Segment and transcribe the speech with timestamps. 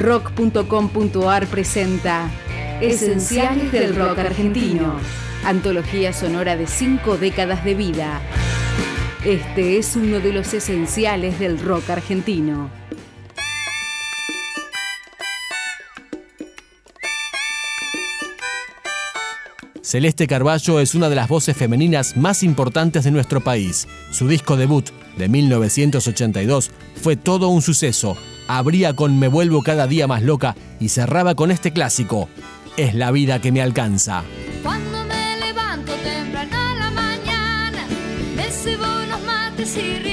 [0.00, 2.30] Rock.com.ar presenta
[2.80, 4.94] Esenciales del Rock Argentino.
[5.44, 8.22] Antología sonora de cinco décadas de vida.
[9.26, 12.70] Este es uno de los esenciales del rock argentino.
[19.82, 23.86] Celeste Carballo es una de las voces femeninas más importantes de nuestro país.
[24.12, 24.88] Su disco debut,
[25.18, 26.70] de 1982,
[27.02, 28.16] fue todo un suceso.
[28.52, 32.28] Abría con Me vuelvo cada día más loca y cerraba con este clásico,
[32.76, 34.24] Es la vida que me alcanza.
[34.64, 37.86] Cuando me levanto temprano a la mañana,
[38.34, 40.09] me sirvo unos mates y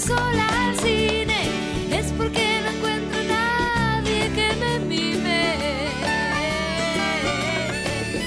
[0.00, 1.40] sola al cine,
[1.90, 5.44] es porque no encuentro nadie que me mime.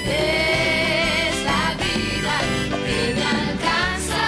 [0.06, 2.34] Es la vida
[2.86, 4.26] que me alcanza.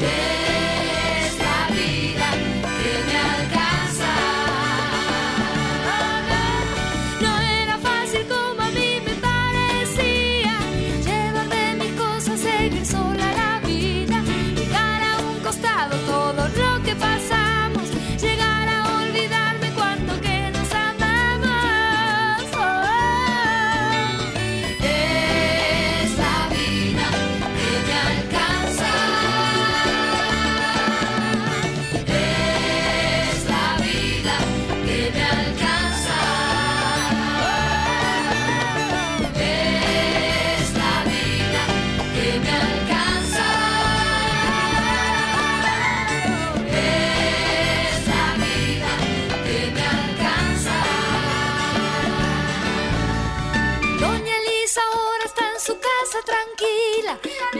[0.00, 2.28] Es la vida
[2.80, 4.12] que me alcanza.
[7.20, 7.32] No
[7.62, 10.54] era fácil como a mí me parecía
[11.06, 13.25] llevar de mis cosas, seguir sola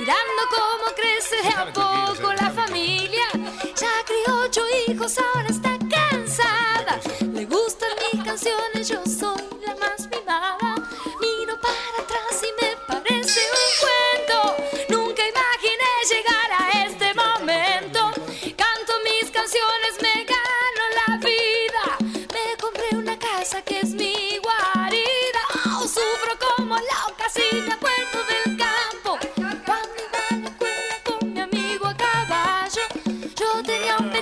[0.07, 3.27] mirando cómo crece de a poco la familia.
[3.75, 5.46] Ya crió ocho hijos, ahora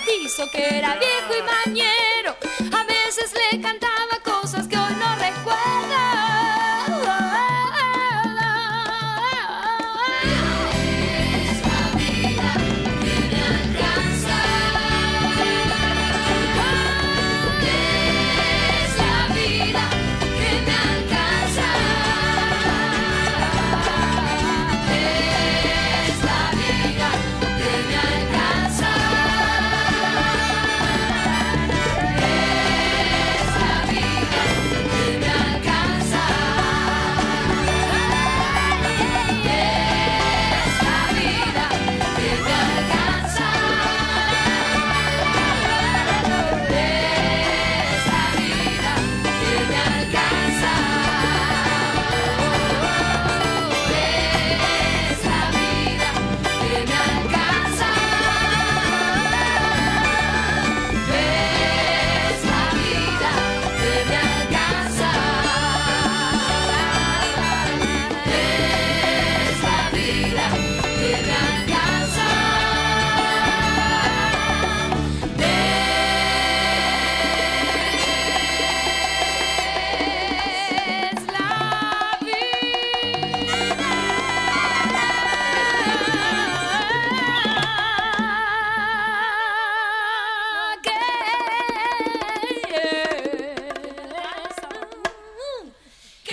[0.05, 2.37] petizo que era viejo y mañero.
[2.77, 4.14] A veces le cantaba